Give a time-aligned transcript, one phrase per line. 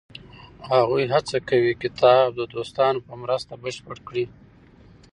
[0.71, 4.25] هغوی هڅه کوي کتاب د دوستانو په مرسته بشپړ کړي.